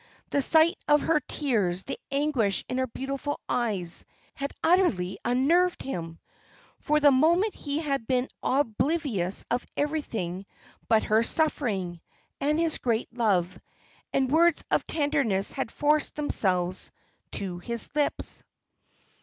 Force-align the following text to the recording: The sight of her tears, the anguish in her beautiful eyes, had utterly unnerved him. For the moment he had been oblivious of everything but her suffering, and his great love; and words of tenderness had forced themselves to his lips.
The 0.31 0.41
sight 0.41 0.77
of 0.87 1.01
her 1.01 1.19
tears, 1.19 1.83
the 1.83 1.99
anguish 2.09 2.65
in 2.67 2.79
her 2.79 2.87
beautiful 2.87 3.39
eyes, 3.47 4.03
had 4.33 4.51
utterly 4.63 5.19
unnerved 5.23 5.83
him. 5.83 6.17
For 6.79 6.99
the 6.99 7.11
moment 7.11 7.53
he 7.53 7.77
had 7.77 8.07
been 8.07 8.27
oblivious 8.41 9.45
of 9.51 9.63
everything 9.77 10.47
but 10.87 11.03
her 11.03 11.21
suffering, 11.21 12.01
and 12.39 12.59
his 12.59 12.79
great 12.79 13.13
love; 13.15 13.59
and 14.11 14.31
words 14.31 14.65
of 14.71 14.87
tenderness 14.87 15.51
had 15.51 15.71
forced 15.71 16.15
themselves 16.15 16.89
to 17.33 17.59
his 17.59 17.87
lips. 17.93 18.41